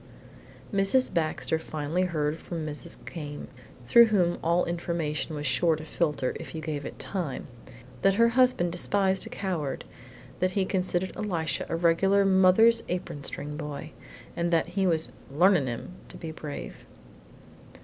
IV 0.73 0.79
Mrs. 0.79 1.13
Baxter 1.13 1.59
finally 1.59 2.01
heard 2.05 2.39
from 2.39 2.65
Mrs. 2.65 3.05
Came, 3.05 3.47
through 3.85 4.05
whom 4.07 4.39
all 4.43 4.65
information 4.65 5.35
was 5.35 5.45
sure 5.45 5.75
to 5.75 5.85
filter 5.85 6.35
if 6.39 6.55
you 6.55 6.59
gave 6.63 6.85
it 6.85 6.97
time, 6.97 7.45
that 8.01 8.15
her 8.15 8.29
husband 8.29 8.71
despised 8.71 9.27
a 9.27 9.29
coward, 9.29 9.83
that 10.39 10.53
he 10.53 10.65
considered 10.65 11.15
Elisha 11.15 11.67
a 11.69 11.75
regular 11.75 12.25
mother's 12.25 12.81
apron 12.89 13.23
string 13.23 13.55
boy, 13.57 13.91
and 14.35 14.49
that 14.51 14.69
he 14.69 14.87
was 14.87 15.11
"learnin'" 15.31 15.67
him 15.67 15.91
to 16.07 16.17
be 16.17 16.31
brave. 16.31 16.87